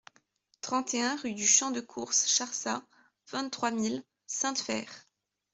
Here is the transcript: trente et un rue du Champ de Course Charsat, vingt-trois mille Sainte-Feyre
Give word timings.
trente 0.61 0.95
et 0.95 1.03
un 1.03 1.15
rue 1.17 1.35
du 1.35 1.45
Champ 1.45 1.69
de 1.69 1.79
Course 1.79 2.25
Charsat, 2.27 2.81
vingt-trois 3.31 3.69
mille 3.69 4.03
Sainte-Feyre 4.25 4.89